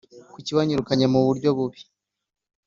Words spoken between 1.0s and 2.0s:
mu buryo bubi